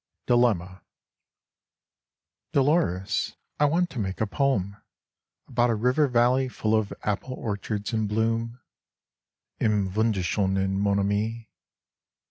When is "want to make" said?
3.65-4.19